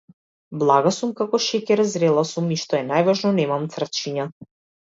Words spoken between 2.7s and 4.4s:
е најважно немам црвчиња.